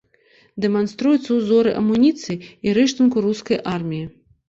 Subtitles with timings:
[0.65, 4.05] Дэманструюцца ўзоры амуніцыі і рыштунку рускай арміі.